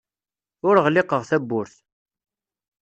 Ur 0.67 0.75
ɣliqeɣ 0.85 1.21
tawwurt. 1.29 1.75